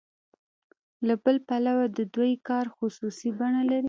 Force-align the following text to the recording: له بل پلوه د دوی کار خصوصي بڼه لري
له 1.07 1.13
بل 1.23 1.35
پلوه 1.47 1.85
د 1.97 1.99
دوی 2.15 2.33
کار 2.47 2.65
خصوصي 2.77 3.29
بڼه 3.37 3.61
لري 3.69 3.79